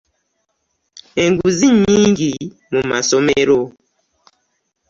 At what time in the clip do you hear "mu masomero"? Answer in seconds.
2.71-3.59